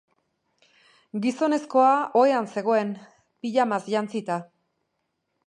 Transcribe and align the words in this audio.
Gizonezkoa 1.25 1.91
ohean 2.23 2.49
zegoen, 2.55 2.95
pijamaz 3.45 3.81
jantzita. 3.97 4.41